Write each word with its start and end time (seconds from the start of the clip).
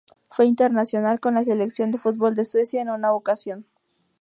Fue 0.31 0.47
internacional 0.47 1.19
con 1.19 1.35
la 1.35 1.43
selección 1.43 1.91
de 1.91 1.99
fútbol 1.99 2.33
de 2.33 2.43
Suecia 2.43 2.81
en 2.81 2.89
una 2.89 3.13
ocasión. 3.13 3.67